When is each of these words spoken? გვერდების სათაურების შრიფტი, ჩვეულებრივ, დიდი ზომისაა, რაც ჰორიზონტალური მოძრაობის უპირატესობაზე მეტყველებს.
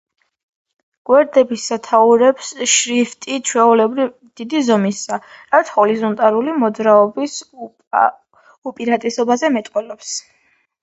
გვერდების 1.09 1.65
სათაურების 1.71 2.47
შრიფტი, 2.75 3.37
ჩვეულებრივ, 3.51 4.09
დიდი 4.41 4.63
ზომისაა, 4.71 5.21
რაც 5.57 5.73
ჰორიზონტალური 5.77 6.57
მოძრაობის 6.65 7.39
უპირატესობაზე 8.73 9.57
მეტყველებს. 9.59 10.15